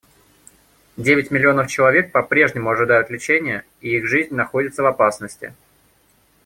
[0.97, 5.53] Девять миллионов человек попрежнему ожидают лечения, и их жизнь находится в опасности.